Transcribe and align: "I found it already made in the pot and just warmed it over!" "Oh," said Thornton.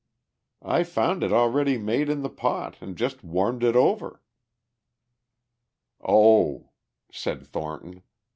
"I 0.65 0.81
found 0.83 1.21
it 1.21 1.31
already 1.31 1.77
made 1.77 2.09
in 2.09 2.23
the 2.23 2.29
pot 2.31 2.75
and 2.81 2.97
just 2.97 3.23
warmed 3.23 3.63
it 3.63 3.75
over!" 3.75 4.23
"Oh," 6.03 6.71
said 7.11 7.45
Thornton. 7.45 8.01